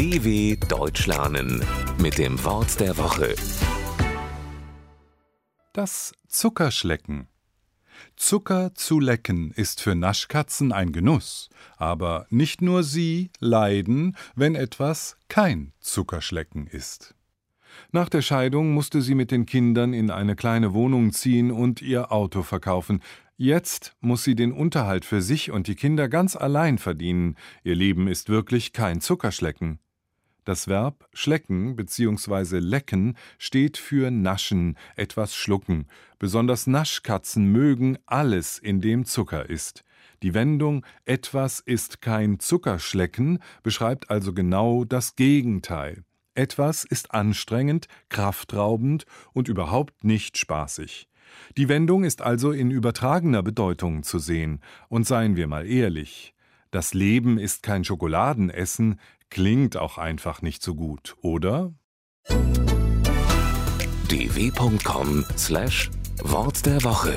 [0.00, 1.62] DW Deutsch lernen
[1.98, 3.34] mit dem Wort der Woche.
[5.74, 7.28] Das Zuckerschlecken.
[8.16, 15.18] Zucker zu lecken ist für Naschkatzen ein Genuss, aber nicht nur sie leiden, wenn etwas
[15.28, 17.14] kein Zuckerschlecken ist.
[17.92, 22.10] Nach der Scheidung musste sie mit den Kindern in eine kleine Wohnung ziehen und ihr
[22.10, 23.02] Auto verkaufen.
[23.36, 27.36] Jetzt muss sie den Unterhalt für sich und die Kinder ganz allein verdienen.
[27.64, 29.78] Ihr Leben ist wirklich kein Zuckerschlecken.
[30.50, 32.58] Das Verb schlecken bzw.
[32.58, 35.86] lecken steht für naschen, etwas schlucken.
[36.18, 39.84] Besonders Naschkatzen mögen alles, in dem Zucker ist.
[40.24, 46.02] Die Wendung etwas ist kein Zuckerschlecken beschreibt also genau das Gegenteil.
[46.34, 51.08] Etwas ist anstrengend, kraftraubend und überhaupt nicht spaßig.
[51.58, 54.58] Die Wendung ist also in übertragener Bedeutung zu sehen.
[54.88, 56.34] Und seien wir mal ehrlich,
[56.70, 58.98] das Leben ist kein Schokoladenessen,
[59.28, 61.74] klingt auch einfach nicht so gut, oder?
[64.08, 67.14] dw.com/wort der Woche